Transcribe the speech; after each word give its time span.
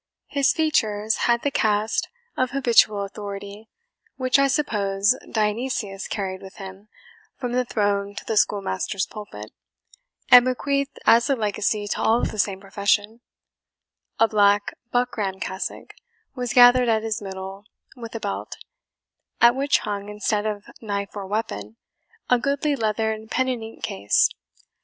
His 0.29 0.51
features 0.51 1.15
had 1.29 1.43
the 1.43 1.51
cast 1.51 2.09
of 2.35 2.49
habitual 2.49 3.03
authority, 3.03 3.69
which 4.15 4.39
I 4.39 4.47
suppose 4.47 5.15
Dionysius 5.31 6.07
carried 6.07 6.41
with 6.41 6.55
him 6.55 6.87
from 7.37 7.51
the 7.51 7.65
throne 7.65 8.15
to 8.15 8.25
the 8.25 8.35
schoolmaster's 8.35 9.05
pulpit, 9.05 9.51
and 10.31 10.43
bequeathed 10.45 10.97
as 11.05 11.29
a 11.29 11.35
legacy 11.35 11.87
to 11.89 12.01
all 12.01 12.19
of 12.19 12.31
the 12.31 12.39
same 12.39 12.59
profession, 12.59 13.21
A 14.19 14.27
black 14.27 14.73
buckram 14.91 15.39
cassock 15.39 15.93
was 16.33 16.51
gathered 16.55 16.89
at 16.89 17.03
his 17.03 17.21
middle 17.21 17.65
with 17.95 18.15
a 18.15 18.19
belt, 18.19 18.57
at 19.39 19.55
which 19.55 19.77
hung, 19.85 20.09
instead 20.09 20.47
of 20.47 20.65
knife 20.81 21.15
or 21.15 21.27
weapon, 21.27 21.77
a 22.27 22.39
goodly 22.39 22.75
leathern 22.75 23.27
pen 23.27 23.49
and 23.49 23.61
ink 23.63 23.83
case. 23.83 24.29